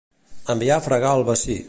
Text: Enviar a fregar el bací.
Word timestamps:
Enviar 0.53 0.79
a 0.81 0.85
fregar 0.87 1.13
el 1.21 1.27
bací. 1.31 1.59